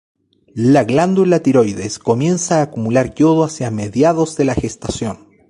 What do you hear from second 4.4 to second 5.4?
la gestación.